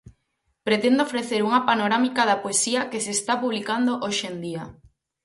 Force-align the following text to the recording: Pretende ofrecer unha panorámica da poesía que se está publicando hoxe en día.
Pretende 0.67 1.01
ofrecer 1.07 1.41
unha 1.47 1.61
panorámica 1.69 2.21
da 2.29 2.41
poesía 2.43 2.81
que 2.91 2.99
se 3.05 3.11
está 3.17 3.33
publicando 3.43 3.91
hoxe 4.03 4.25
en 4.31 4.37
día. 4.45 4.63